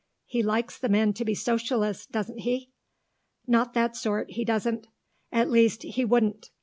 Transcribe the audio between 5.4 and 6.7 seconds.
least, he wouldn't.